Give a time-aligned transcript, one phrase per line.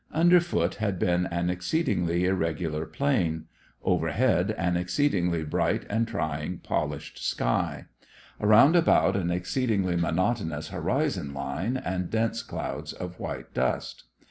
[0.11, 3.45] Underfoot had been an exceedingly irregular plain;
[3.83, 7.85] overhead an exceedingly bright and trying polished sky;
[8.39, 14.05] around about an exceedingly monotonous horizon line and dense clouds of white dust.